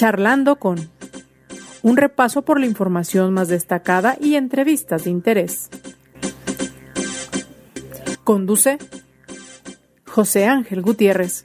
[0.00, 0.90] Charlando con
[1.82, 5.68] un repaso por la información más destacada y entrevistas de interés.
[8.24, 8.78] Conduce
[10.06, 11.44] José Ángel Gutiérrez.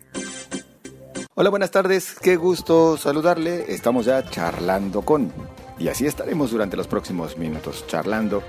[1.34, 3.74] Hola, buenas tardes, qué gusto saludarle.
[3.74, 5.34] Estamos ya charlando con,
[5.78, 8.42] y así estaremos durante los próximos minutos, charlando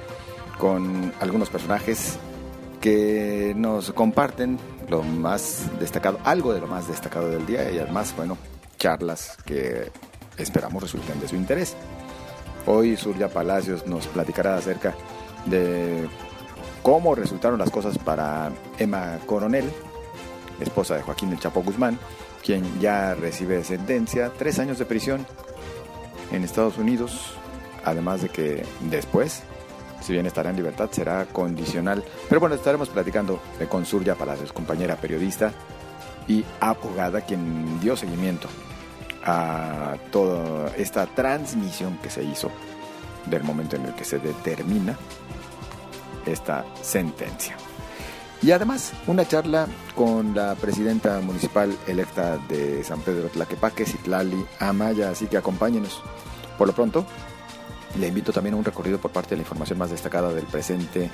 [0.57, 2.17] con algunos personajes
[2.81, 4.57] que nos comparten
[4.89, 8.39] lo más destacado, algo de lo más destacado del día y además, bueno,
[8.77, 9.91] charlas que
[10.39, 11.75] esperamos resulten de su interés.
[12.67, 14.95] Hoy Surya Palacios nos platicará acerca
[15.47, 16.09] de
[16.83, 19.71] cómo resultaron las cosas para Emma Coronel,
[20.61, 21.99] esposa de Joaquín El Chapo Guzmán,
[22.45, 25.27] quien ya recibe sentencia, tres años de prisión
[26.33, 27.35] en Estados Unidos,
[27.85, 29.43] además de que después,
[30.01, 32.05] si bien estará en libertad, será condicional.
[32.29, 35.53] Pero bueno, estaremos platicando con Surya Palacios, compañera periodista
[36.27, 38.49] y abogada, quien dio seguimiento
[39.27, 42.51] a toda esta transmisión que se hizo
[43.27, 44.97] del momento en el que se determina
[46.25, 47.57] esta sentencia.
[48.43, 55.11] Y además, una charla con la presidenta municipal electa de San Pedro Tlaquepaque, Citlali Amaya,
[55.11, 56.03] así que acompáñenos.
[56.57, 57.07] Por lo pronto,
[57.99, 61.11] le invito también a un recorrido por parte de la información más destacada del presente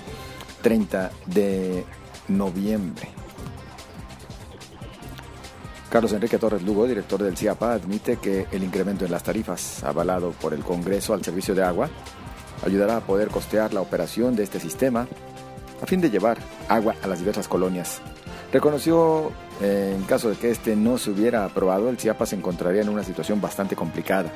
[0.62, 1.84] 30 de
[2.28, 3.21] noviembre.
[5.92, 10.30] Carlos Enrique Torres Lugo, director del CIAPA, admite que el incremento en las tarifas avalado
[10.30, 11.90] por el Congreso al servicio de agua
[12.64, 15.06] ayudará a poder costear la operación de este sistema
[15.82, 18.00] a fin de llevar agua a las diversas colonias.
[18.50, 22.80] Reconoció, eh, en caso de que este no se hubiera aprobado, el CIAPA se encontraría
[22.80, 24.32] en una situación bastante complicada.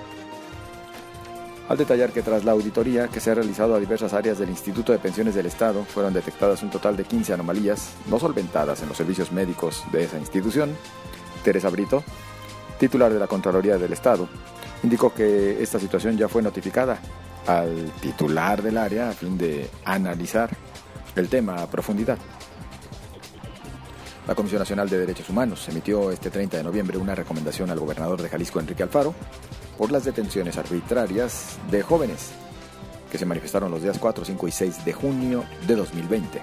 [1.70, 4.92] Al detallar que tras la auditoría que se ha realizado a diversas áreas del Instituto
[4.92, 8.96] de Pensiones del Estado, fueron detectadas un total de 15 anomalías no solventadas en los
[8.98, 10.76] servicios médicos de esa institución,
[11.46, 12.02] Teresa Brito,
[12.76, 14.28] titular de la Contraloría del Estado,
[14.82, 16.98] indicó que esta situación ya fue notificada
[17.46, 20.50] al titular del área a fin de analizar
[21.14, 22.18] el tema a profundidad.
[24.26, 28.20] La Comisión Nacional de Derechos Humanos emitió este 30 de noviembre una recomendación al gobernador
[28.20, 29.14] de Jalisco, Enrique Alfaro,
[29.78, 32.32] por las detenciones arbitrarias de jóvenes
[33.08, 36.42] que se manifestaron los días 4, 5 y 6 de junio de 2020.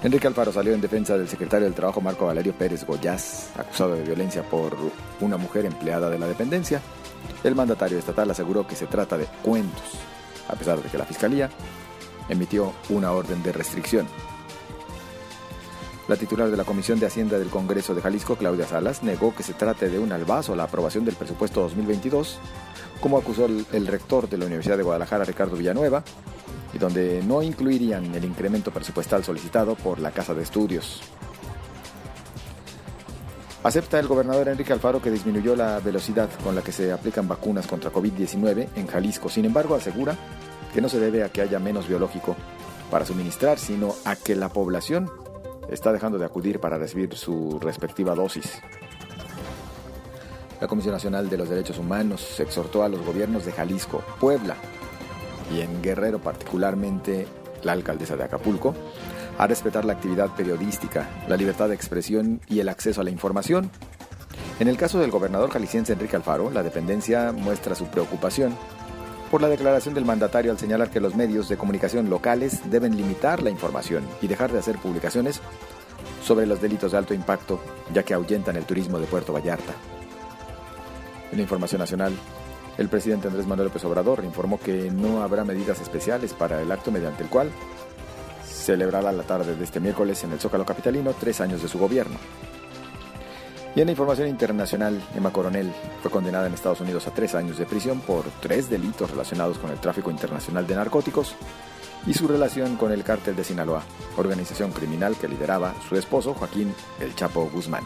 [0.00, 4.04] Enrique Alfaro salió en defensa del secretario del Trabajo Marco Valerio Pérez Goyás, acusado de
[4.04, 4.76] violencia por
[5.20, 6.80] una mujer empleada de la dependencia.
[7.42, 9.82] El mandatario estatal aseguró que se trata de cuentos,
[10.48, 11.50] a pesar de que la Fiscalía
[12.28, 14.06] emitió una orden de restricción.
[16.06, 19.42] La titular de la Comisión de Hacienda del Congreso de Jalisco, Claudia Salas, negó que
[19.42, 22.38] se trate de un albazo a la aprobación del presupuesto 2022,
[23.00, 26.04] como acusó el rector de la Universidad de Guadalajara, Ricardo Villanueva,
[26.78, 31.02] donde no incluirían el incremento presupuestal solicitado por la Casa de Estudios.
[33.62, 37.66] Acepta el gobernador Enrique Alfaro que disminuyó la velocidad con la que se aplican vacunas
[37.66, 39.28] contra COVID-19 en Jalisco.
[39.28, 40.16] Sin embargo, asegura
[40.72, 42.36] que no se debe a que haya menos biológico
[42.90, 45.10] para suministrar, sino a que la población
[45.68, 48.60] está dejando de acudir para recibir su respectiva dosis.
[50.60, 54.56] La Comisión Nacional de los Derechos Humanos exhortó a los gobiernos de Jalisco, Puebla,
[55.54, 57.26] y en Guerrero particularmente
[57.62, 58.74] la alcaldesa de Acapulco,
[59.38, 63.70] a respetar la actividad periodística, la libertad de expresión y el acceso a la información.
[64.58, 68.54] En el caso del gobernador jalisciense Enrique Alfaro, la dependencia muestra su preocupación
[69.30, 73.42] por la declaración del mandatario al señalar que los medios de comunicación locales deben limitar
[73.42, 75.40] la información y dejar de hacer publicaciones
[76.24, 77.60] sobre los delitos de alto impacto,
[77.92, 79.74] ya que ahuyentan el turismo de Puerto Vallarta.
[81.30, 82.12] En la información nacional,
[82.78, 86.92] el presidente Andrés Manuel López Obrador informó que no habrá medidas especiales para el acto
[86.92, 87.50] mediante el cual
[88.46, 92.16] celebrará la tarde de este miércoles en el Zócalo Capitalino tres años de su gobierno.
[93.74, 95.72] Y en la información internacional, Emma Coronel
[96.02, 99.70] fue condenada en Estados Unidos a tres años de prisión por tres delitos relacionados con
[99.70, 101.34] el tráfico internacional de narcóticos
[102.06, 103.82] y su relación con el cártel de Sinaloa,
[104.16, 107.84] organización criminal que lideraba su esposo Joaquín El Chapo Guzmán.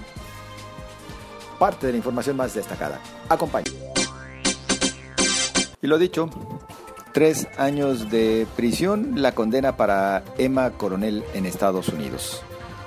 [1.58, 3.00] Parte de la información más destacada.
[3.28, 3.81] Acompañe.
[5.82, 6.30] Y lo dicho,
[7.12, 12.40] tres años de prisión la condena para Emma Coronel en Estados Unidos.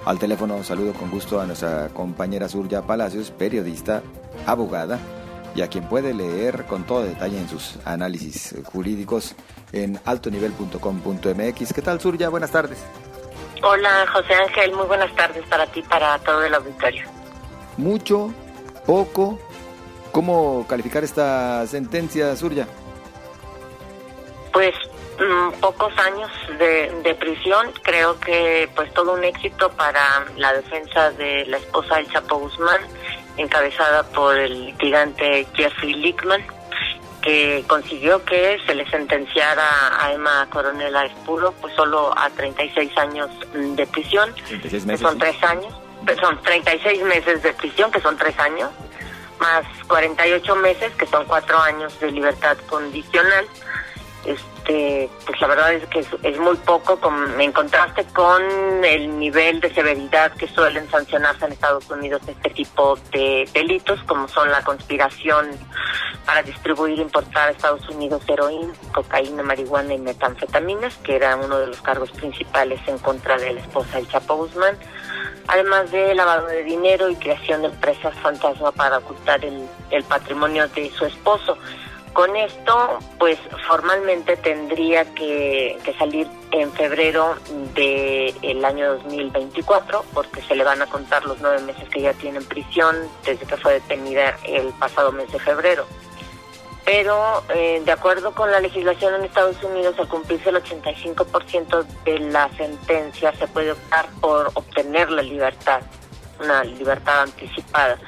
[0.06, 4.02] Al teléfono saludo con gusto a nuestra compañera Surya Palacios, periodista,
[4.46, 4.98] abogada,
[5.56, 9.36] y a quien puede leer con todo detalle en sus análisis jurídicos
[9.74, 11.74] en altonivel.com.mx.
[11.74, 12.30] ¿Qué tal, Surya?
[12.30, 12.80] Buenas tardes.
[13.62, 14.74] Hola, José Ángel.
[14.74, 17.04] Muy buenas tardes para ti, para todo el auditorio.
[17.76, 18.34] Mucho,
[18.86, 19.38] poco.
[20.14, 22.66] ¿Cómo calificar esta sentencia, Surya?
[24.56, 24.74] Pues
[25.20, 31.46] mm, pocos años de, prisión, creo que pues todo un éxito para la defensa de
[31.48, 32.80] la esposa del Chapo Guzmán
[33.36, 36.42] encabezada por el gigante Jeffrey Lickman,
[37.22, 43.30] que consiguió que se le sentenciara a Emma Coronel Espuro pues solo a 36 años
[43.54, 45.74] de prisión, 36 meses, que son tres años,
[46.22, 48.70] son 36 meses de prisión, que son tres años,
[49.38, 53.46] más 48 meses, que son cuatro años de libertad condicional.
[54.26, 58.42] Este, pues la verdad es que es, muy poco con, en contraste con
[58.84, 64.28] el nivel de severidad que suelen sancionarse en Estados Unidos este tipo de delitos, como
[64.28, 65.50] son la conspiración
[66.26, 71.60] para distribuir e importar a Estados Unidos heroína, cocaína, marihuana y metanfetaminas, que era uno
[71.60, 74.76] de los cargos principales en contra de la esposa del Chapo Guzmán,
[75.48, 80.68] además de lavado de dinero y creación de empresas fantasma para ocultar el, el patrimonio
[80.70, 81.58] de su esposo.
[82.16, 87.36] Con esto, pues formalmente tendría que, salir en febrero
[87.74, 92.38] del año 2024, porque se le van a contar los nueve meses que ya tiene
[92.38, 92.96] en prisión
[93.26, 95.86] desde que fue detenida el pasado mes de febrero.
[96.86, 102.20] Pero eh, de acuerdo con la legislación en Estados Unidos, al cumplirse el 85% de
[102.20, 105.82] la sentencia, se puede optar por obtener la libertad,
[106.40, 108.00] una libertad anticipada.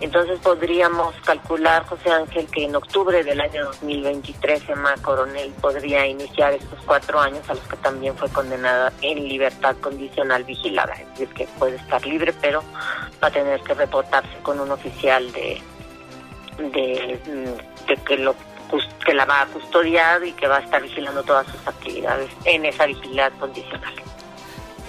[0.00, 6.52] Entonces podríamos calcular, José Ángel, que en octubre del año 2023 Emma Coronel podría iniciar
[6.52, 10.92] estos cuatro años a los que también fue condenada en libertad condicional vigilada.
[10.94, 12.62] Es decir, que puede estar libre, pero
[13.22, 15.62] va a tener que reportarse con un oficial de,
[16.58, 18.34] de, lo
[19.04, 22.66] que la va a custodiar y que va a estar vigilando todas sus actividades en
[22.66, 23.94] esa vigilidad condicional.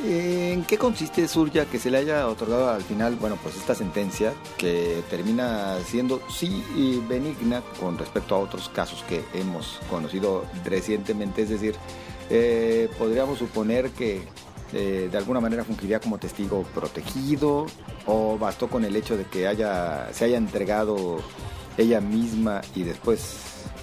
[0.04, 4.34] ¿En qué consiste, Surya, que se le haya otorgado al final, bueno, pues esta sentencia
[4.58, 6.64] que termina siendo sí
[7.10, 11.42] benigna con respecto a otros casos que hemos conocido recientemente?
[11.42, 11.76] Es decir,
[12.30, 14.22] eh, podríamos suponer que
[14.74, 17.66] eh, de alguna manera fungiría como testigo protegido
[18.06, 21.22] o bastó con el hecho de que haya se haya entregado
[21.78, 23.38] ella misma y después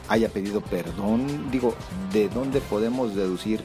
[0.08, 1.50] haya pedido perdón.
[1.50, 1.75] Digo,
[2.12, 3.64] ¿de dónde podemos deducir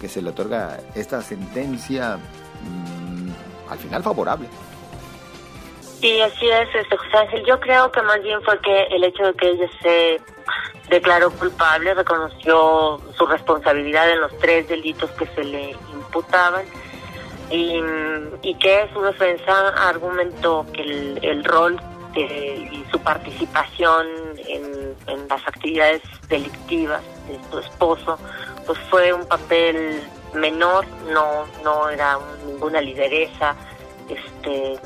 [0.00, 4.48] que se le otorga esta sentencia mm, al final favorable.
[6.00, 7.44] Sí, así es, este, José Ángel.
[7.46, 10.20] Yo creo que más bien fue que el hecho de que ella se
[10.90, 16.64] declaró culpable, reconoció su responsabilidad en los tres delitos que se le imputaban
[17.50, 17.80] y,
[18.60, 21.80] que su defensa argumentó que el, rol
[22.14, 24.06] y su participación
[24.46, 28.18] en las actividades delictivas de su esposo
[28.66, 30.02] pues fue un papel
[30.34, 33.54] menor, no no era ninguna lideresa,
[34.08, 34.78] este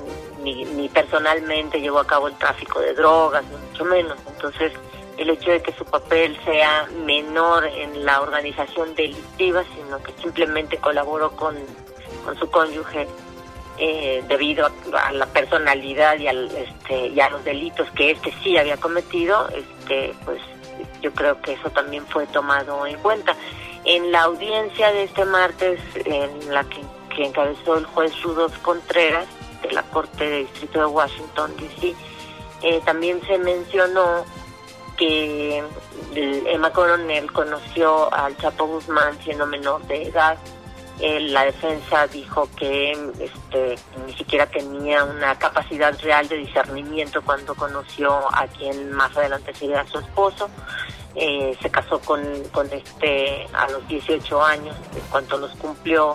[0.42, 4.18] ni, ni personalmente llevó a cabo el tráfico de drogas, mucho menos.
[4.28, 4.72] Entonces,
[5.16, 10.78] el hecho de que su papel sea menor en la organización delictiva, sino que simplemente
[10.78, 11.56] colaboró con,
[12.24, 13.08] con su cónyuge
[13.78, 18.56] eh, debido a, la personalidad y, al, este, y a los delitos que este sí
[18.56, 20.40] había cometido, este, pues
[21.02, 23.36] yo creo que eso también fue tomado en cuenta.
[23.90, 26.82] En la audiencia de este martes, en la que,
[27.24, 29.26] encabezó el juez Rudolf Contreras
[29.62, 31.94] de la Corte de Distrito de Washington, D.C.,
[32.62, 34.26] eh, también se mencionó
[34.98, 35.64] que
[36.14, 40.36] Emma Coronel conoció al Chapo Guzmán siendo menor de edad.
[41.00, 48.12] La defensa dijo que este, ni siquiera tenía una capacidad real de discernimiento cuando conoció
[48.36, 50.50] a quien más adelante sería su esposo.
[51.20, 52.22] Eh, se casó con,
[52.52, 56.14] con este a los 18 años, en cuanto los cumplió.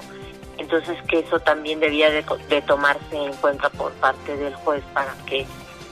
[0.57, 2.23] Entonces que eso también debía de,
[2.61, 5.45] tomarse en cuenta por parte del juez para que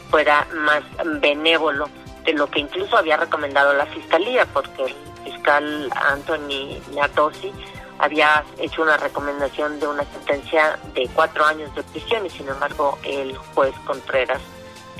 [0.09, 0.81] fuera más
[1.19, 1.89] benévolo
[2.23, 7.51] de lo que incluso había recomendado la fiscalía, porque el fiscal Anthony Natosi
[7.99, 12.97] había hecho una recomendación de una sentencia de cuatro años de prisión y sin embargo
[13.03, 14.41] el juez Contreras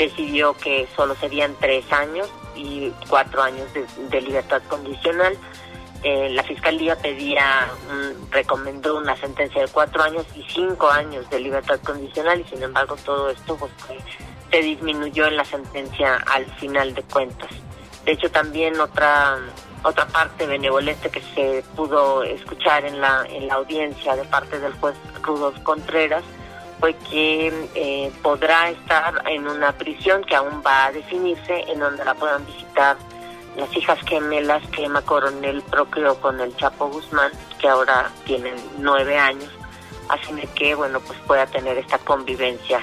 [0.01, 5.38] decidió que solo serían tres años y cuatro años de, libertad condicional.
[6.03, 7.70] Eh, la fiscalía pedía,
[8.31, 12.96] recomendó una sentencia de cuatro años y cinco años de libertad condicional y sin embargo
[13.05, 13.72] todo esto pues,
[14.50, 17.50] se disminuyó en la sentencia al final de cuentas.
[18.03, 19.38] De hecho también otra
[19.84, 24.74] otra parte benevolente que se pudo escuchar en la en la audiencia de parte del
[24.74, 26.24] juez Rudolf Contreras
[26.81, 32.03] fue que eh, podrá estar en una prisión que aún va a definirse, en donde
[32.03, 32.97] la puedan visitar
[33.55, 39.17] las hijas gemelas que Emma Coronel procreó con el Chapo Guzmán, que ahora tienen nueve
[39.17, 39.50] años,
[40.09, 42.81] así que bueno pues pueda tener esta convivencia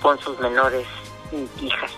[0.00, 0.86] con sus menores
[1.60, 1.90] hijas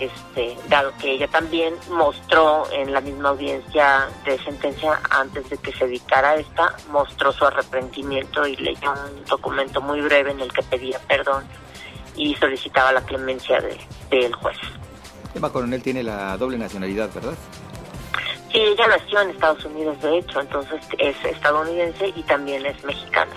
[0.00, 5.72] este, dado que ella también mostró en la misma audiencia de sentencia antes de que
[5.72, 10.62] se dictara esta, mostró su arrepentimiento y leyó un documento muy breve en el que
[10.62, 11.44] pedía perdón
[12.16, 13.78] y solicitaba la clemencia del
[14.10, 14.58] de, juez.
[15.34, 17.34] Emma Coronel tiene la doble nacionalidad, ¿verdad?
[18.52, 23.32] Sí, ella nació en Estados Unidos, de hecho, entonces es estadounidense y también es mexicana.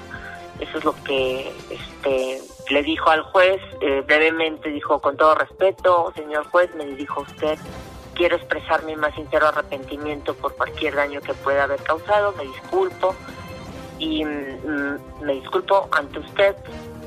[0.59, 6.13] Eso es lo que este, le dijo al juez, eh, brevemente dijo, con todo respeto,
[6.15, 7.57] señor juez, me dirijo a usted,
[8.13, 13.15] quiero expresar mi más sincero arrepentimiento por cualquier daño que pueda haber causado, me disculpo
[13.97, 16.55] y mm, me disculpo ante usted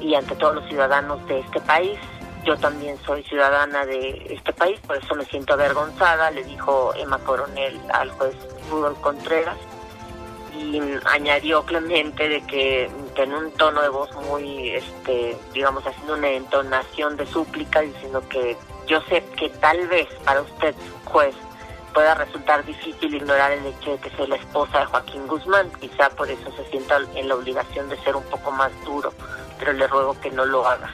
[0.01, 1.99] y ante todos los ciudadanos de este país.
[2.45, 7.19] Yo también soy ciudadana de este país, por eso me siento avergonzada, le dijo Emma
[7.19, 8.35] Coronel al juez
[8.69, 9.57] Rudolf Contreras
[10.55, 16.29] y añadió Clemente de que, en un tono de voz muy, este, digamos, haciendo una
[16.29, 18.57] entonación de súplica, diciendo que
[18.87, 21.35] yo sé que tal vez para usted, juez,
[21.93, 26.09] pueda resultar difícil ignorar el hecho de que soy la esposa de Joaquín Guzmán, quizá
[26.11, 29.13] por eso se sienta en la obligación de ser un poco más duro,
[29.59, 30.93] pero le ruego que no lo haga,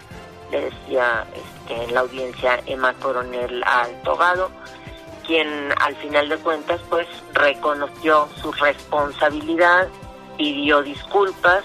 [0.50, 4.50] le decía este, en la audiencia Emma Coronel al togado
[5.28, 5.47] quien
[5.78, 9.87] al final de cuentas pues reconoció su responsabilidad,
[10.38, 11.62] pidió disculpas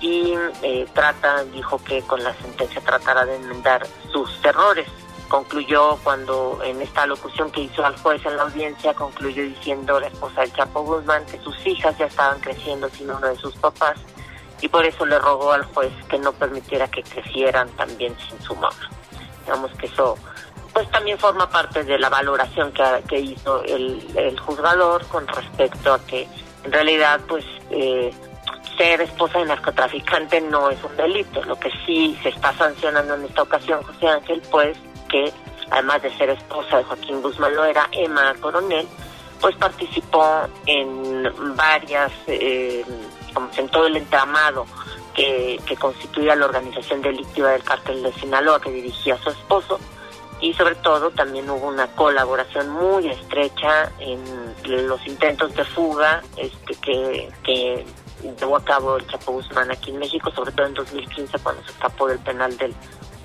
[0.00, 4.88] y eh, trata, dijo que con la sentencia tratará de enmendar sus errores.
[5.28, 10.08] Concluyó cuando en esta locución que hizo al juez en la audiencia, concluyó diciendo la
[10.08, 14.00] esposa del Chapo Guzmán que sus hijas ya estaban creciendo sin uno de sus papás
[14.60, 18.56] y por eso le rogó al juez que no permitiera que crecieran también sin su
[18.56, 18.74] mamá.
[19.44, 20.18] Digamos que eso
[20.80, 22.72] pues también forma parte de la valoración
[23.06, 26.26] que, hizo el, juzgador con respecto a que
[26.64, 28.10] en realidad pues eh,
[28.78, 31.42] ser esposa de narcotraficante no es un delito.
[31.44, 34.78] Lo que sí se está sancionando en esta ocasión, José Ángel, pues
[35.10, 35.30] que
[35.70, 38.88] además de ser esposa de Joaquín Guzmán lo era Emma Coronel,
[39.38, 42.82] pues participó en varias, eh,
[43.58, 44.64] en todo el entramado
[45.12, 49.78] que, que constituía la organización delictiva del cártel de Sinaloa que dirigía su esposo
[50.40, 54.20] y sobre todo también hubo una colaboración muy estrecha en
[54.88, 57.84] los intentos de fuga este, que, que
[58.38, 61.70] llevó a cabo el Chapo Guzmán aquí en México, sobre todo en 2015 cuando se
[61.72, 62.74] escapó del penal del,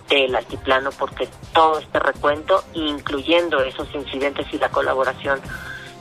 [0.09, 5.39] del altiplano, porque todo este recuento, incluyendo esos incidentes y la colaboración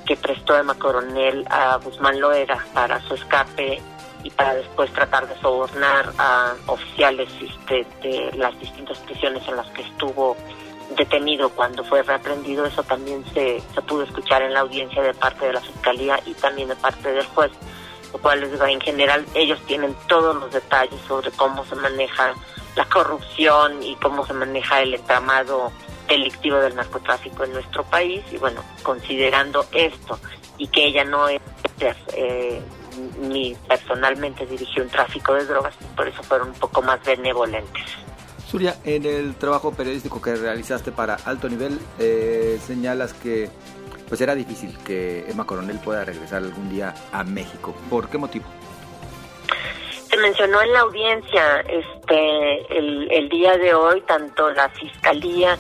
[0.07, 3.81] que prestó Emma Coronel a Guzmán Loera para su escape
[4.23, 9.67] y para después tratar de sobornar a oficiales este, de las distintas prisiones en las
[9.69, 10.37] que estuvo
[10.97, 15.47] detenido cuando fue reaprendido, eso también se, se pudo escuchar en la audiencia de parte
[15.47, 17.51] de la Fiscalía y también de parte del juez,
[18.13, 22.35] lo cual les digo, en general ellos tienen todos los detalles sobre cómo se maneja
[22.77, 25.73] la corrupción y cómo se maneja el entramado
[26.09, 30.19] delictivo del narcotráfico en nuestro país y bueno, considerando esto
[30.59, 31.41] y que ella no es
[32.15, 32.63] eh,
[33.21, 38.05] ni personalmente dirigió un tráfico de drogas, por eso fueron un poco más benevolentes
[38.85, 43.51] en el trabajo periodístico que realizaste para Alto Nivel, eh, señalas que
[44.09, 47.75] pues era difícil que Emma Coronel pueda regresar algún día a México.
[47.91, 48.45] ¿Por qué motivo?
[50.09, 55.59] Se mencionó en la audiencia este el, el día de hoy, tanto la Fiscalía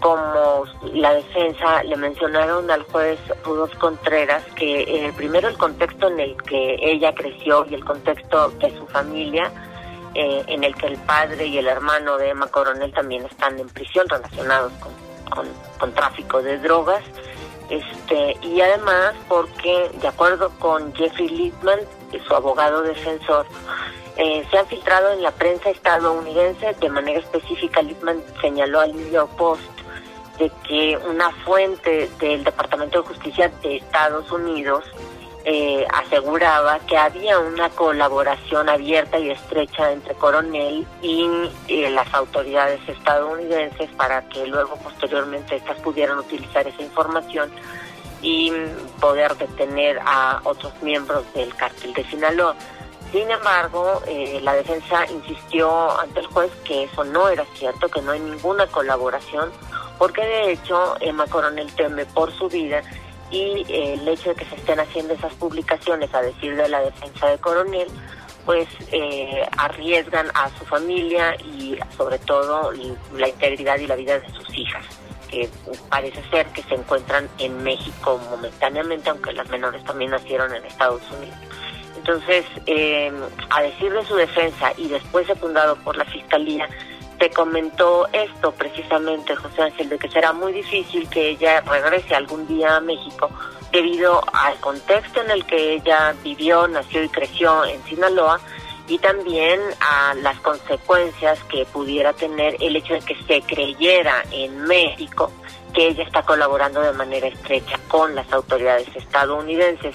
[0.00, 6.20] como la defensa le mencionaron al juez Rudolf Contreras que eh, primero el contexto en
[6.20, 9.50] el que ella creció y el contexto de su familia
[10.18, 13.68] eh, en el que el padre y el hermano de Emma Coronel también están en
[13.68, 15.46] prisión relacionados con,
[15.78, 17.02] con, tráfico de drogas.
[17.68, 21.80] Este, y además porque, de acuerdo con Jeffrey Littman,
[22.26, 23.44] su abogado defensor,
[24.16, 29.10] eh, se han filtrado en la prensa estadounidense, de manera específica Littman señaló al New
[29.10, 29.62] York Post
[30.38, 34.82] de que una fuente del Departamento de Justicia de Estados Unidos
[35.48, 41.24] eh, aseguraba que había una colaboración abierta y estrecha entre Coronel y
[41.68, 47.48] eh, las autoridades estadounidenses para que luego posteriormente estas pudieran utilizar esa información
[48.22, 48.50] y
[49.00, 52.56] poder detener a otros miembros del cartel de Sinaloa.
[53.12, 58.02] Sin embargo, eh, la defensa insistió ante el juez que eso no era cierto, que
[58.02, 59.52] no hay ninguna colaboración,
[59.96, 62.82] porque de hecho Emma Coronel teme por su vida
[63.30, 66.80] y eh, el hecho de que se estén haciendo esas publicaciones a decir de la
[66.80, 67.88] defensa de Coronel,
[68.44, 72.72] pues eh, arriesgan a su familia y sobre todo
[73.14, 74.84] la integridad y la vida de sus hijas,
[75.28, 75.50] que
[75.90, 81.02] parece ser que se encuentran en México momentáneamente, aunque las menores también nacieron en Estados
[81.10, 81.36] Unidos.
[81.96, 83.12] Entonces, eh,
[83.50, 86.68] a decir de su defensa y después secundado por la Fiscalía,
[87.18, 92.46] te comentó esto precisamente, José Ángel, de que será muy difícil que ella regrese algún
[92.46, 93.30] día a México
[93.72, 98.40] debido al contexto en el que ella vivió, nació y creció en Sinaloa
[98.88, 104.62] y también a las consecuencias que pudiera tener el hecho de que se creyera en
[104.62, 105.30] México
[105.74, 109.94] que ella está colaborando de manera estrecha con las autoridades estadounidenses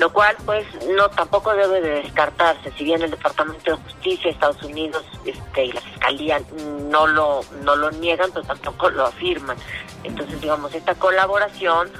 [0.00, 0.66] lo cual pues
[0.96, 2.72] no tampoco debe de descartarse.
[2.72, 6.40] Si bien el Departamento de Justicia Estados Unidos este, y la Fiscalía
[6.88, 9.58] no lo no lo niegan pues tampoco lo afirman.
[10.02, 11.90] Entonces digamos esta colaboración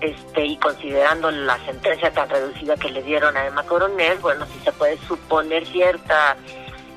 [0.00, 4.58] este y considerando la sentencia tan reducida que le dieron a Emma Coronel bueno sí
[4.64, 6.36] se puede suponer cierta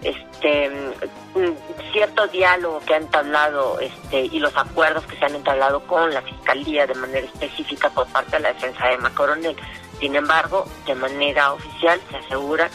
[0.03, 0.71] este
[1.91, 6.21] cierto diálogo que ha entablado este y los acuerdos que se han entablado con la
[6.21, 9.57] fiscalía de manera específica por parte de la defensa de Emma Coronel
[10.03, 12.69] sin embargo, de manera oficial se asegura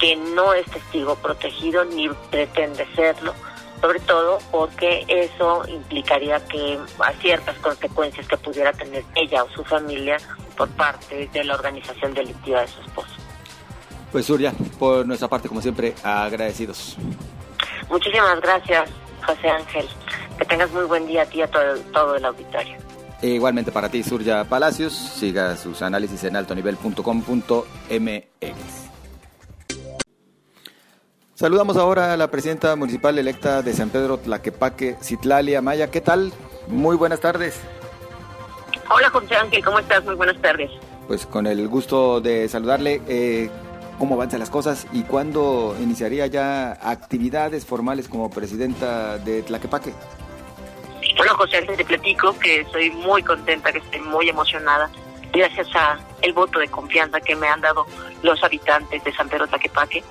[0.00, 3.32] que no es testigo protegido ni pretende serlo,
[3.80, 9.62] sobre todo porque eso implicaría que a ciertas consecuencias que pudiera tener ella o su
[9.62, 10.16] familia
[10.56, 13.14] por parte de la organización delictiva de su esposo.
[14.10, 16.96] Pues Surya, por nuestra parte, como siempre, agradecidos.
[17.88, 18.90] Muchísimas gracias,
[19.24, 19.88] José Ángel.
[20.36, 22.93] Que tengas muy buen día a ti y a todo, todo el auditorio.
[23.24, 27.64] E igualmente para ti, Surya Palacios, siga sus análisis en altonivel.com.mx.
[31.34, 35.90] Saludamos ahora a la presidenta municipal electa de San Pedro Tlaquepaque, Citlalia Maya.
[35.90, 36.34] ¿Qué tal?
[36.68, 37.58] Muy buenas tardes.
[38.94, 40.04] Hola, José Ángel, ¿cómo estás?
[40.04, 40.70] Muy buenas tardes.
[41.06, 43.00] Pues con el gusto de saludarle.
[43.08, 43.48] Eh,
[43.98, 49.94] ¿Cómo avanzan las cosas y cuándo iniciaría ya actividades formales como presidenta de Tlaquepaque?
[51.16, 54.90] Bueno, José, antes te platico que estoy muy contenta, que estoy muy emocionada,
[55.32, 57.86] gracias a el voto de confianza que me han dado
[58.22, 60.02] los habitantes de San Pedro Taquepaque.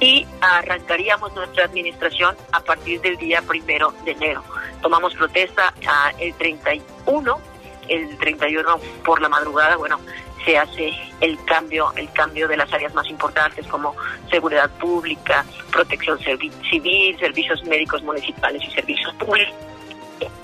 [0.00, 4.42] Y arrancaríamos nuestra administración a partir del día primero de enero.
[4.82, 5.72] Tomamos protesta
[6.18, 7.40] el 31,
[7.88, 9.98] el 31 por la madrugada, bueno,
[10.44, 13.94] se hace el cambio, el cambio de las áreas más importantes como
[14.30, 19.54] seguridad pública, protección civil, servicios médicos municipales y servicios públicos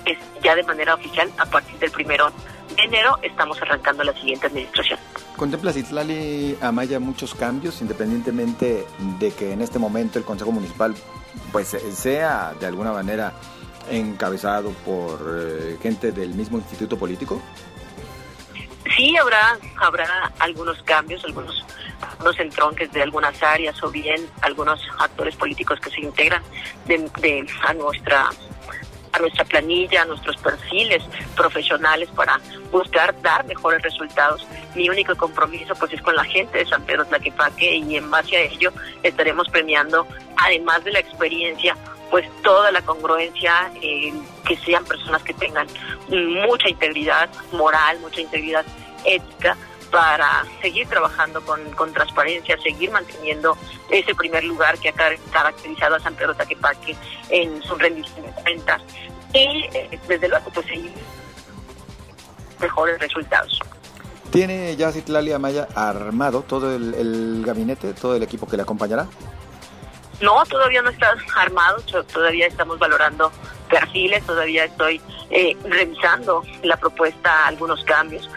[0.05, 2.31] es ya de manera oficial a partir del primero
[2.75, 4.99] de enero estamos arrancando la siguiente administración.
[5.35, 8.85] ¿Contempla Citlali Amaya muchos cambios, independientemente
[9.19, 10.95] de que en este momento el Consejo Municipal
[11.51, 13.33] pues sea de alguna manera
[13.89, 17.41] encabezado por eh, gente del mismo instituto político?
[18.95, 21.65] Sí, habrá habrá algunos cambios, algunos,
[22.01, 26.41] algunos entronques de algunas áreas o bien algunos actores políticos que se integran
[26.85, 28.29] de a nuestra
[29.11, 31.03] a nuestra planilla, a nuestros perfiles
[31.35, 32.39] profesionales para
[32.71, 34.45] buscar dar mejores resultados.
[34.75, 38.37] Mi único compromiso pues es con la gente de San Pedro Tlaquepaque y en base
[38.37, 38.71] a ello
[39.03, 41.75] estaremos premiando, además de la experiencia,
[42.09, 44.13] pues toda la congruencia, eh,
[44.45, 45.67] que sean personas que tengan
[46.09, 48.65] mucha integridad moral, mucha integridad
[49.03, 49.57] ética
[49.91, 53.57] para seguir trabajando con, con, transparencia, seguir manteniendo
[53.89, 54.93] ese primer lugar que ha
[55.31, 56.95] caracterizado a San Pedro Taquepaque
[57.29, 58.81] en su rendición de cuentas
[59.33, 60.91] y eh, desde luego pues seguir
[62.59, 63.59] mejores resultados.
[64.31, 69.07] ¿Tiene ya Citlalia Maya armado todo el, el, gabinete, todo el equipo que le acompañará?
[70.19, 71.77] No, todavía no está armado,
[72.11, 73.31] todavía estamos valorando
[73.69, 78.29] perfiles, todavía estoy eh, revisando la propuesta, algunos cambios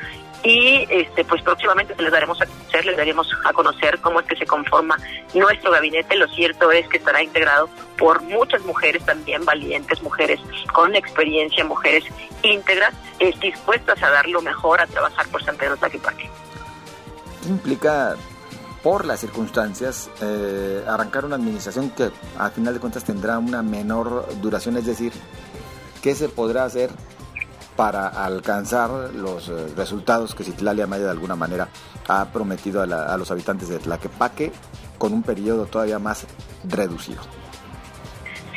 [0.43, 4.37] y este pues próximamente les daremos a conocer, les daremos a conocer cómo es que
[4.37, 4.97] se conforma
[5.35, 6.17] nuestro gabinete.
[6.17, 10.41] Lo cierto es que estará integrado por muchas mujeres también valientes, mujeres
[10.73, 12.05] con experiencia, mujeres
[12.43, 16.31] íntegras, eh, dispuestas a dar lo mejor a trabajar por San Pedro Tlaquepaque.
[17.43, 18.17] ¿Qué implica
[18.83, 24.27] por las circunstancias eh, arrancar una administración que al final de cuentas tendrá una menor
[24.41, 24.79] duración?
[24.79, 25.13] Es decir,
[26.03, 26.91] ¿qué se podrá hacer
[27.81, 31.71] para alcanzar los eh, resultados que Citlalia Maya de alguna manera
[32.09, 34.53] ha prometido a, a los habitantes de Tlaquepaque
[34.99, 36.27] con un periodo todavía más
[36.63, 37.23] reducido.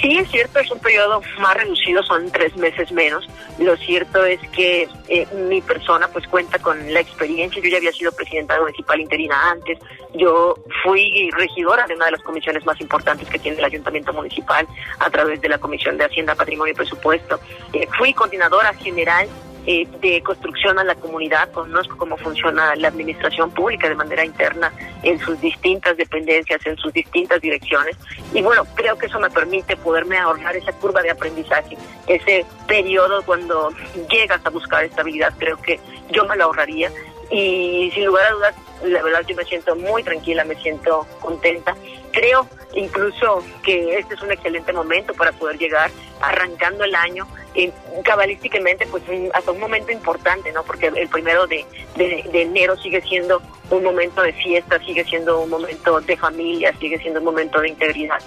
[0.01, 3.27] Sí, es cierto, es un periodo más reducido, son tres meses menos.
[3.59, 7.61] Lo cierto es que eh, mi persona pues cuenta con la experiencia.
[7.61, 9.79] Yo ya había sido presidenta municipal interina antes.
[10.13, 14.67] Yo fui regidora de una de las comisiones más importantes que tiene el ayuntamiento municipal
[14.99, 17.39] a través de la Comisión de Hacienda, Patrimonio y Presupuesto.
[17.71, 19.27] Eh, fui coordinadora general
[19.65, 24.73] eh, de construcción a la comunidad, conozco cómo funciona la administración pública de manera interna
[25.03, 27.95] en sus distintas dependencias, en sus distintas direcciones.
[28.33, 33.23] Y bueno, creo que eso me permite poderme ahorrar esa curva de aprendizaje, ese periodo
[33.23, 33.69] cuando
[34.09, 35.79] llegas a buscar estabilidad, creo que
[36.11, 36.91] yo me lo ahorraría.
[37.31, 41.75] Y sin lugar a dudas, la verdad yo me siento muy tranquila, me siento contenta
[42.13, 47.71] creo incluso que este es un excelente momento para poder llegar arrancando el año eh,
[48.03, 50.63] cabalísticamente pues hasta un momento importante, ¿no?
[50.63, 55.49] Porque el primero de, de, enero sigue siendo un momento de fiesta, sigue siendo un
[55.49, 58.19] momento de familia, sigue siendo un momento de integridad.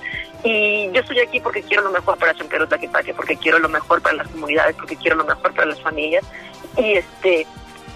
[0.44, 3.68] Y yo estoy aquí porque quiero lo mejor para San Pedro Tlaquepaque, porque quiero lo
[3.68, 6.24] mejor para las comunidades, porque quiero lo mejor para las familias.
[6.76, 7.46] Y este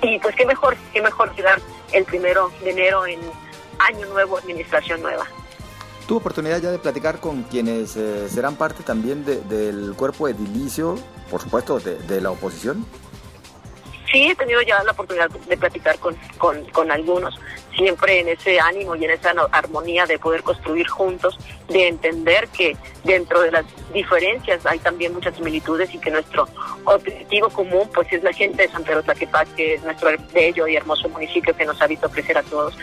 [0.03, 1.61] y pues qué mejor, qué mejor llegar
[1.92, 3.20] el primero de enero en
[3.79, 5.26] año nuevo, administración nueva.
[6.11, 10.96] ¿Tuvo oportunidad ya de platicar con quienes eh, serán parte también del cuerpo edilicio,
[11.31, 12.85] por supuesto, de, la oposición?
[14.11, 17.38] Sí, he tenido ya la oportunidad de platicar con, con, algunos
[17.77, 22.77] siempre en ese ánimo y en esa armonía de poder construir juntos, de entender que
[23.05, 26.49] dentro de las diferencias hay también muchas similitudes y que nuestro
[26.85, 30.75] objetivo común pues es la gente de San Pedro Tlaquepaque, que es nuestro bello y
[30.75, 32.77] hermoso municipio que nos ha visto crecer a todos.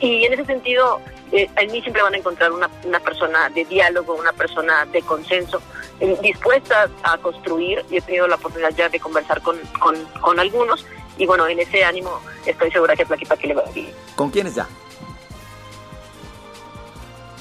[0.00, 1.00] Y en ese sentido,
[1.32, 5.00] eh, en mí siempre van a encontrar una, una persona de diálogo, una persona de
[5.00, 5.62] consenso,
[6.00, 10.38] eh, dispuesta a construir, y he tenido la oportunidad ya de conversar con, con, con
[10.38, 10.84] algunos,
[11.16, 13.94] y bueno, en ese ánimo estoy segura que Tlaquepaque le va a ir.
[14.16, 14.66] ¿Con quiénes ya?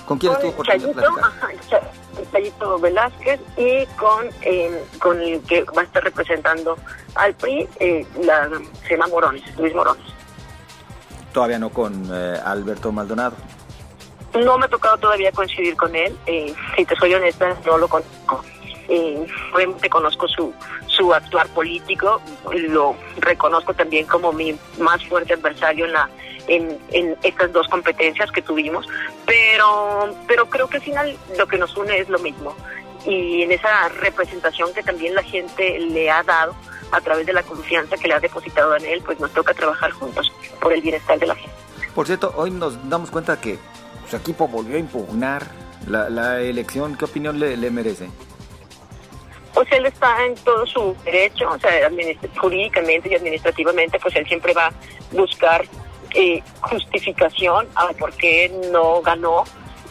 [0.06, 1.02] ¿Con quién estuvo por Chayito,
[2.32, 6.78] Chayito Velázquez y con, eh, con el que va a estar representando
[7.16, 8.50] al PRI, eh, la,
[8.84, 10.04] se llama Morones, Luis Morones.
[11.32, 13.36] Todavía no con eh, Alberto Maldonado.
[14.34, 16.18] No me ha tocado todavía coincidir con él.
[16.26, 18.44] Eh, si te soy honesta, no lo conozco.
[18.90, 20.54] Eh, obviamente conozco su,
[20.88, 22.22] su actuar político,
[22.54, 26.10] lo reconozco también como mi más fuerte adversario en la
[26.48, 28.86] en, en estas dos competencias que tuvimos,
[29.26, 32.56] pero, pero creo que al final lo que nos une es lo mismo.
[33.06, 36.56] Y en esa representación que también la gente le ha dado
[36.92, 39.92] a través de la confianza que le ha depositado en él, pues nos toca trabajar
[39.92, 41.56] juntos por el bienestar de la gente.
[41.96, 43.60] Por cierto, hoy nos damos cuenta que
[44.10, 45.44] su equipo volvió a impugnar
[45.88, 46.96] la, elección.
[46.98, 48.10] ¿Qué opinión le, merece?
[49.54, 51.72] pues él está en todo su derecho, o sea,
[52.38, 54.74] jurídicamente y administrativamente, pues él siempre va a
[55.12, 55.64] buscar
[56.16, 59.44] eh, justificación a por qué no ganó.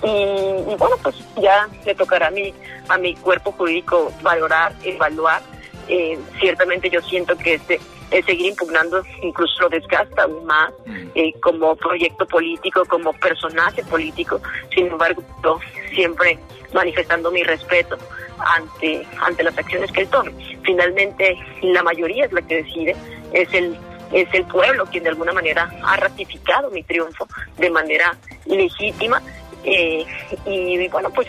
[0.02, 2.52] Y, bueno, pues ya le tocará a mi,
[2.88, 5.42] a mi cuerpo jurídico valorar, evaluar.
[5.88, 7.80] Eh, ciertamente yo siento que este,
[8.26, 11.08] seguir impugnando incluso lo desgasta aún más mm.
[11.14, 14.40] eh, como proyecto político, como personaje político.
[14.74, 15.58] Sin embargo, yo
[15.94, 16.38] siempre
[16.72, 17.96] manifestando mi respeto
[18.38, 20.32] ante, ante las acciones que él tome.
[20.62, 22.96] Finalmente, la mayoría es la que decide,
[23.32, 23.76] es el
[24.12, 29.22] es el pueblo quien de alguna manera ha ratificado mi triunfo de manera legítima
[29.64, 30.04] eh,
[30.44, 31.28] y, bueno pues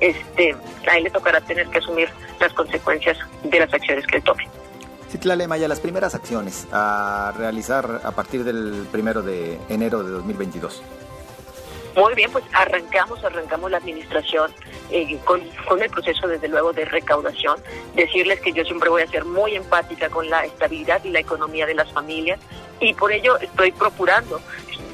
[0.00, 0.56] este
[0.88, 2.08] a él le tocará tener que asumir
[2.38, 4.48] las consecuencias de las acciones que él tome.
[5.10, 10.82] Citlale Maya, las primeras acciones a realizar a partir del primero de enero de 2022.
[11.96, 14.52] Muy bien, pues arrancamos, arrancamos la administración
[14.90, 17.58] eh, con, con, el proceso, desde luego, de recaudación.
[17.96, 21.66] Decirles que yo siempre voy a ser muy empática con la estabilidad y la economía
[21.66, 22.38] de las familias
[22.80, 24.40] y por ello estoy procurando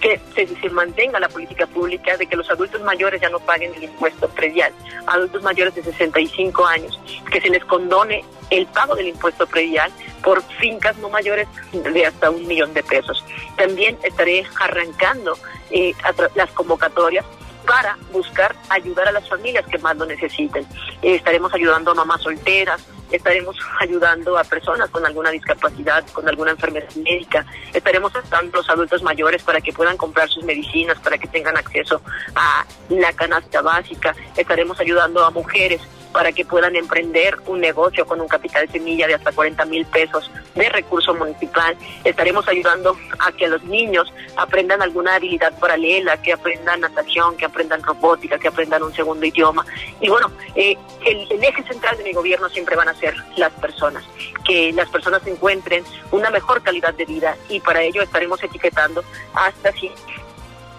[0.00, 3.84] que se, mantenga la política pública de que los adultos mayores ya no paguen el
[3.84, 4.72] impuesto predial,
[5.06, 9.90] adultos mayores de 65 años, que se les condone el pago del impuesto predial
[10.22, 13.24] por fincas no mayores de hasta un millón de pesos.
[13.56, 15.36] También estaré arrancando
[15.70, 15.94] eh,
[16.34, 17.24] las convocatorias
[17.66, 20.66] para buscar ayudar a las familias que más lo necesiten.
[21.02, 22.80] Estaremos ayudando a mamás solteras,
[23.10, 28.70] estaremos ayudando a personas con alguna discapacidad, con alguna enfermedad médica, estaremos ayudando a los
[28.70, 32.00] adultos mayores para que puedan comprar sus medicinas, para que tengan acceso
[32.34, 35.80] a la canasta básica, estaremos ayudando a mujeres
[36.12, 40.30] para que puedan emprender un negocio con un capital semilla de hasta 40 mil pesos
[40.56, 41.76] de recurso municipal.
[42.02, 47.82] Estaremos ayudando a que los niños aprendan alguna habilidad paralela, que aprendan natación, que aprendan
[47.82, 49.64] robótica, que aprendan un segundo idioma.
[50.00, 54.04] Y bueno, eh, el, eje central de mi gobierno siempre van a ser las personas,
[54.44, 59.70] que las personas encuentren una mejor calidad de vida y para ello estaremos etiquetando hasta
[59.72, 59.92] 100,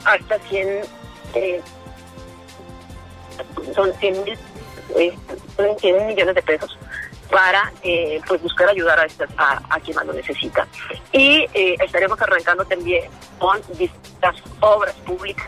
[0.03, 0.81] hasta 100
[1.35, 1.61] eh,
[3.75, 4.37] son 100 mil
[4.95, 5.13] eh,
[5.79, 6.77] 100 millones de pesos
[7.29, 10.67] para eh, pues buscar ayudar a, estas, a, quien más lo necesita.
[11.11, 13.05] Y eh, estaremos arrancando también
[13.37, 15.47] con distintas obras públicas,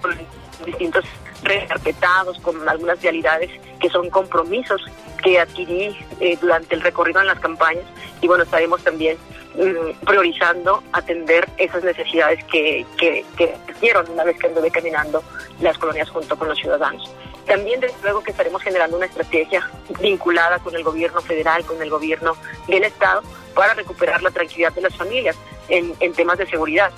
[0.00, 0.16] con
[0.64, 1.04] distintos
[1.42, 4.80] recarpetados, con algunas realidades que son compromisos
[5.22, 7.84] que adquirí eh, durante el recorrido en las campañas.
[8.20, 9.16] Y bueno, estaremos también
[9.54, 13.54] mm, priorizando atender esas necesidades que, que, que
[14.12, 15.22] una vez que anduve caminando
[15.60, 17.10] las colonias junto con los ciudadanos.
[17.48, 19.68] También, desde luego, que estaremos generando una estrategia
[20.00, 22.36] vinculada con el gobierno federal, con el gobierno
[22.68, 23.22] del Estado,
[23.54, 25.34] para recuperar la tranquilidad de las familias
[25.68, 26.90] en, temas de seguridad.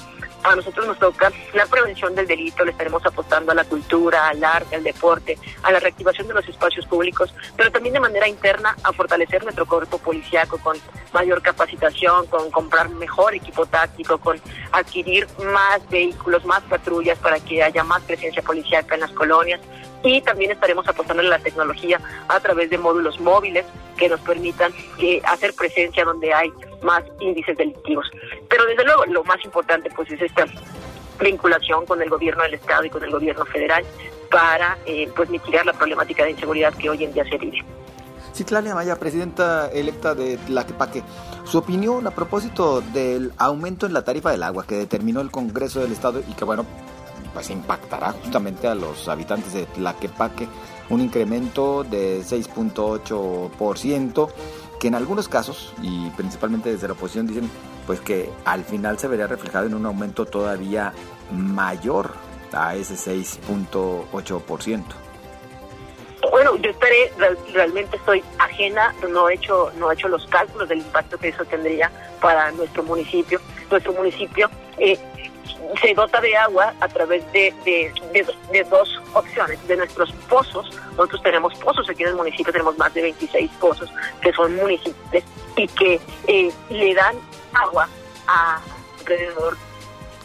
[0.42, 4.42] a nosotros nos toca la prevención del delito, le estaremos apostando a la cultura, al
[4.42, 8.74] arte, al deporte, a la reactivación de los espacios públicos, pero también de manera interna
[8.82, 10.78] a fortalecer nuestro cuerpo policiaco con
[11.12, 14.40] mayor capacitación, con comprar mejor equipo táctico, con
[14.72, 19.60] adquirir más vehículos, más patrullas para que haya más presencia policiaca en las colonias
[20.02, 24.72] y también estaremos apostando en la tecnología a través de módulos móviles que nos permitan
[24.98, 26.50] eh, hacer presencia donde hay
[26.82, 28.10] más índices delictivos.
[28.60, 30.44] Pero desde luego lo más importante pues es esta
[31.18, 33.82] vinculación con el gobierno del estado y con el gobierno federal
[34.30, 37.64] para eh, pues mitigar la problemática de inseguridad que hoy en día se vive.
[38.34, 41.02] Citlania Maya, presidenta electa de Tlaquepaque,
[41.44, 45.80] su opinión a propósito del aumento en la tarifa del agua que determinó el Congreso
[45.80, 46.66] del Estado y que bueno,
[47.32, 50.46] pues impactará justamente a los habitantes de Tlaquepaque
[50.90, 54.28] un incremento de 6.8%
[54.80, 57.48] que en algunos casos, y principalmente desde la oposición, dicen
[57.86, 60.92] pues que al final se vería reflejado en un aumento todavía
[61.30, 62.14] mayor
[62.52, 64.82] a ese 6.8%.
[66.30, 67.12] Bueno, yo esperé,
[67.52, 71.44] realmente estoy ajena, no he hecho, no he hecho los cálculos del impacto que eso
[71.44, 71.90] tendría
[72.20, 73.40] para nuestro municipio.
[73.70, 74.98] Nuestro municipio eh,
[75.80, 80.70] se dota de agua a través de, de, dos opciones, de nuestros pozos.
[80.92, 85.24] Nosotros tenemos pozos aquí en el municipio, tenemos más de 26 pozos que son municipios
[85.56, 87.16] y que eh, le dan
[87.52, 87.88] agua
[88.26, 88.60] a
[89.00, 89.56] alrededor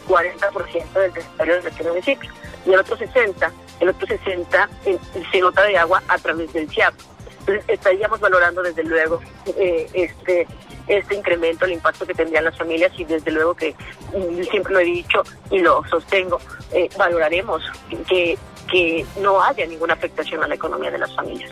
[0.07, 2.31] 40% del territorio de nuestro municipio.
[2.65, 4.97] Y el otro 60, el otro 60 eh,
[5.31, 6.93] se dota de agua a través del CIAP.
[7.39, 9.21] Entonces estaríamos valorando desde luego
[9.57, 10.47] eh, este
[10.87, 13.75] este incremento, el impacto que tendrían las familias y desde luego que
[14.13, 16.39] mm, siempre lo he dicho y lo sostengo,
[16.71, 17.63] eh, valoraremos
[18.07, 18.37] que,
[18.71, 21.51] que no haya ninguna afectación a la economía de las familias.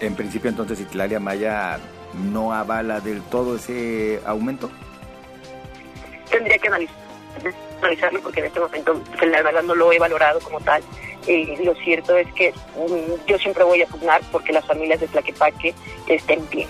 [0.00, 1.78] En principio entonces Itlalia Maya
[2.14, 4.70] no avala del todo ese aumento.
[6.30, 10.60] Tendría que analizarlo porque en este momento pues, la verdad no lo he valorado como
[10.60, 10.82] tal.
[11.26, 15.08] Eh, lo cierto es que mm, yo siempre voy a pugnar porque las familias de
[15.08, 15.74] Tlaquepaque
[16.08, 16.68] estén bien.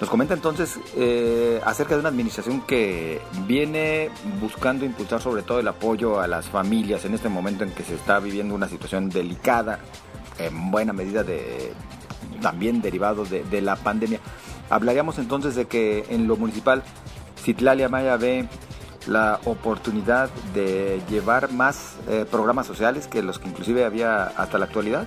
[0.00, 4.08] Nos comenta entonces eh, acerca de una administración que viene
[4.40, 7.96] buscando impulsar sobre todo el apoyo a las familias en este momento en que se
[7.96, 9.78] está viviendo una situación delicada,
[10.38, 11.74] en buena medida de
[12.40, 14.20] también derivado de, la pandemia.
[14.70, 16.82] Hablaríamos entonces de que en lo municipal
[17.36, 18.48] Citlalia Maya ve
[19.06, 24.64] la oportunidad de llevar más eh, programas sociales que los que inclusive había hasta la
[24.64, 25.06] actualidad.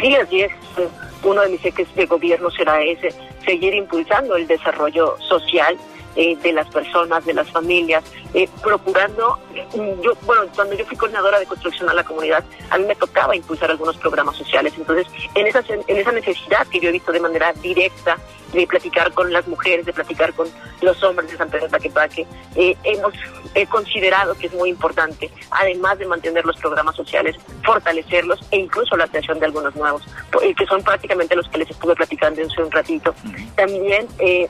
[0.00, 0.52] Sí, así es.
[1.22, 5.76] Uno de mis ejes de gobierno será ese, seguir impulsando el desarrollo social
[6.16, 9.38] eh, de las personas, de las familias, eh, procurando,
[10.00, 13.34] yo, bueno, cuando yo fui coordinadora de construcción a la comunidad, a mí me tocaba
[13.34, 14.74] impulsar algunos programas sociales.
[14.76, 18.16] Entonces, en esa, en esa necesidad que yo he visto de manera directa
[18.54, 20.48] de platicar con las mujeres, de platicar con
[20.80, 23.12] los hombres de San Pedro Taquepaque, eh, hemos
[23.68, 29.06] considerado que es muy importante, además de mantener los programas sociales, fortalecerlos e incluso la
[29.06, 30.02] creación de algunos nuevos,
[30.56, 33.14] que son prácticamente los que les estuve platicando hace un ratito.
[33.54, 34.08] También,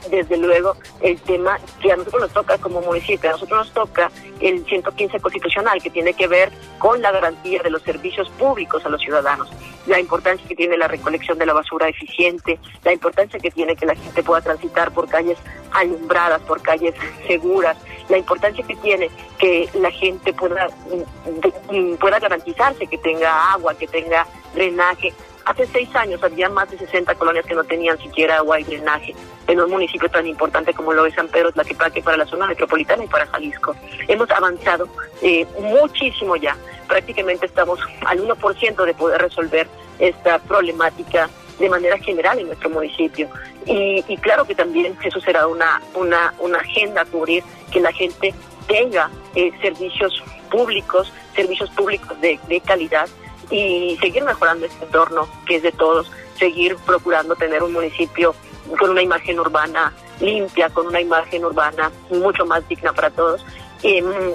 [0.09, 4.11] desde luego, el tema que a nosotros nos toca como municipio, a nosotros nos toca
[4.39, 8.89] el 115 constitucional que tiene que ver con la garantía de los servicios públicos a
[8.89, 9.49] los ciudadanos,
[9.87, 13.85] la importancia que tiene la recolección de la basura eficiente, la importancia que tiene que
[13.85, 15.37] la gente pueda transitar por calles
[15.71, 16.95] alumbradas, por calles
[17.27, 17.77] seguras,
[18.09, 23.73] la importancia que tiene que la gente pueda, mm, mm, pueda garantizarse que tenga agua,
[23.75, 25.13] que tenga drenaje,
[25.45, 29.15] Hace seis años había más de 60 colonias que no tenían siquiera agua y drenaje
[29.45, 33.03] en un municipio tan importante como lo es San Pedro Tlaquepaque para la zona metropolitana
[33.03, 33.75] y para Jalisco.
[34.07, 34.87] Hemos avanzado
[35.21, 36.57] eh, muchísimo ya.
[36.87, 39.67] Prácticamente estamos al 1% de poder resolver
[39.99, 41.29] esta problemática
[41.59, 43.29] de manera general en nuestro municipio.
[43.65, 48.33] Y, claro que también eso será una, una, una agenda a cubrir, que la gente
[48.67, 53.07] tenga eh, servicios públicos, servicios públicos de, de calidad
[53.49, 58.35] y seguir mejorando este entorno que es de todos, seguir procurando tener un municipio
[58.79, 63.45] con una imagen urbana limpia, con una imagen urbana mucho más digna para todos,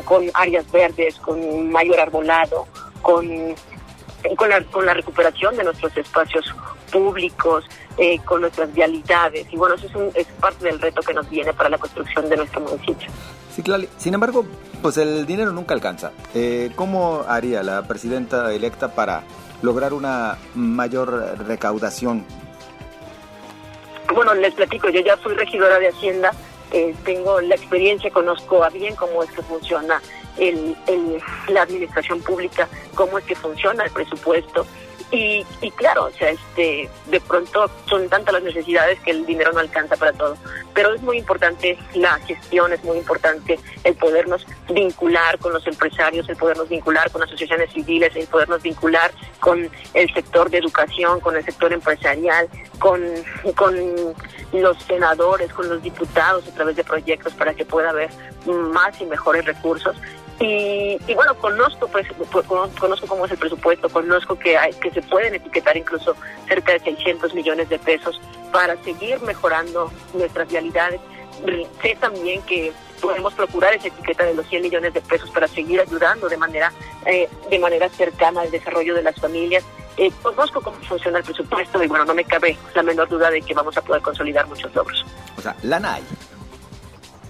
[0.05, 2.67] con áreas verdes, con mayor arbolado,
[3.03, 3.55] con,
[4.37, 6.55] con, la, con la recuperación de nuestros espacios
[6.91, 7.65] públicos,
[7.97, 9.47] eh, con nuestras vialidades.
[9.53, 12.37] Y bueno, eso es, es parte del reto que nos viene para la construcción de
[12.37, 13.09] nuestro municipio.
[13.55, 13.85] Sí, claro.
[13.99, 14.45] Sin embargo,
[14.81, 16.13] pues el dinero nunca alcanza.
[16.35, 19.23] Eh, ¿Cómo haría la presidenta electa para
[19.63, 22.25] lograr una mayor recaudación?
[24.15, 26.33] Bueno, les platico, yo ya fui regidora de Hacienda,
[26.73, 30.01] eh, tengo la experiencia, conozco a bien cómo es que funciona
[30.37, 30.77] el,
[31.49, 34.67] la administración pública, cómo es que funciona el presupuesto
[35.13, 39.53] Y, y claro, o sea, este, de pronto son tantas las necesidades que el dinero
[39.53, 40.37] no alcanza para todo.
[40.73, 46.29] Pero es muy importante la gestión, es muy importante el podernos vincular con los empresarios,
[46.29, 51.35] el podernos vincular con asociaciones civiles, el podernos vincular con el sector de educación, con
[51.37, 53.03] el sector empresarial, con,
[53.57, 53.75] con
[54.53, 58.11] los senadores, con los diputados a través de proyectos para que pueda haber
[58.47, 59.97] más y mejores recursos
[60.43, 62.07] y, bueno, conozco pues,
[62.79, 66.17] conozco cómo es el presupuesto, conozco que hay que se pueden etiquetar incluso
[66.49, 68.19] cerca de 600 millones de pesos
[68.51, 70.99] para seguir mejorando nuestras realidades.
[71.83, 72.73] Sé también que
[73.03, 76.73] podemos procurar esa etiqueta de los 100 millones de pesos para seguir ayudando de manera
[77.05, 79.63] eh, de manera cercana al desarrollo de las familias.
[79.99, 83.43] Eh, conozco cómo funciona el presupuesto y bueno, no me cabe la menor duda de
[83.43, 85.05] que vamos a poder consolidar muchos logros.
[85.37, 86.03] O sea, lana hay.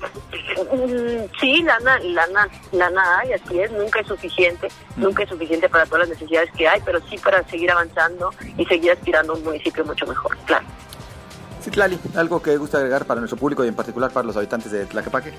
[0.00, 5.86] Mm, sí, lana, lana, lana hay, así es, nunca es suficiente, nunca es suficiente para
[5.86, 9.44] todas las necesidades que hay, pero sí para seguir avanzando y seguir aspirando a un
[9.44, 10.66] municipio mucho mejor, claro.
[11.62, 14.86] Citlali, ¿algo que gusta agregar para nuestro público y en particular para los habitantes de
[14.86, 15.32] Tlaquepaque?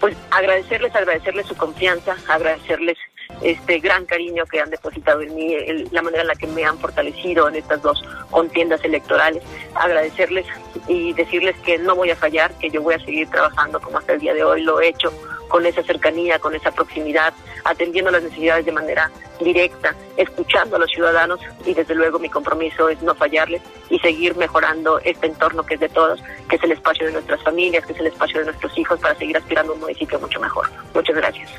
[0.00, 2.98] Pues agradecerles, agradecerles su confianza, agradecerles
[3.42, 5.56] este gran cariño que han depositado en mí,
[5.90, 9.42] la manera en la que me han fortalecido en estas dos contiendas electorales.
[9.74, 10.46] Agradecerles
[10.88, 14.14] y decirles que no voy a fallar, que yo voy a seguir trabajando como hasta
[14.14, 15.12] el día de hoy lo he hecho,
[15.48, 17.32] con esa cercanía, con esa proximidad,
[17.64, 19.10] atendiendo las necesidades de manera
[19.40, 24.36] directa, escuchando a los ciudadanos y desde luego mi compromiso es no fallarles y seguir
[24.36, 27.92] mejorando este entorno que es de todos, que es el espacio de nuestras familias, que
[27.92, 30.68] es el espacio de nuestros hijos para seguir aspirando a un municipio mucho mejor.
[30.94, 31.50] Muchas gracias.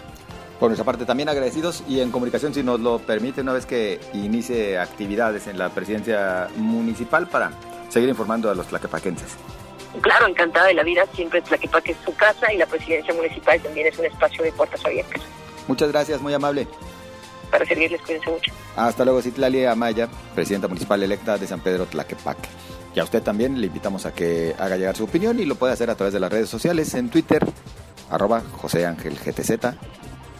[0.59, 3.99] Por nuestra parte también agradecidos y en comunicación, si nos lo permite, una vez que
[4.13, 7.51] inicie actividades en la presidencia municipal para
[7.89, 9.37] seguir informando a los tlaquepaquenses.
[10.01, 13.87] Claro, encantada de la vida, siempre Tlaquepaque es su casa y la presidencia municipal también
[13.87, 15.21] es un espacio de puertas abiertas.
[15.67, 16.67] Muchas gracias, muy amable.
[17.49, 18.51] Para servirles, cuídense mucho.
[18.75, 22.49] Hasta luego, Citlali Amaya, presidenta municipal electa de San Pedro Tlaquepaque.
[22.93, 25.73] Y a usted también le invitamos a que haga llegar su opinión y lo puede
[25.73, 27.45] hacer a través de las redes sociales en Twitter,
[28.09, 29.75] arroba José Ángel GTZ,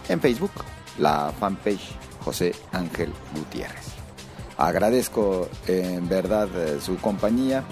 [0.10, 0.52] en Facebook,
[0.98, 3.86] la fanpage José Ángel Gutiérrez.
[4.58, 7.64] Agradezco en verdad eh, su compañía,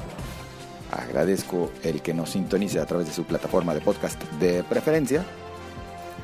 [0.91, 5.23] agradezco el que nos sintonice a través de su plataforma de podcast de preferencia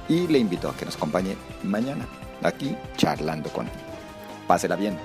[0.08, 2.08] y le invito a que nos acompañe mañana
[2.44, 3.68] aquí charlando con.
[4.48, 4.98] Pásela bien.